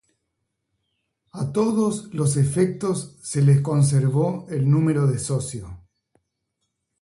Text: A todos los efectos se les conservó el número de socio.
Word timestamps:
A 1.29 1.51
todos 1.51 2.11
los 2.11 2.35
efectos 2.35 3.17
se 3.21 3.43
les 3.43 3.61
conservó 3.61 4.47
el 4.49 4.67
número 4.67 5.05
de 5.05 5.19
socio. 5.19 5.79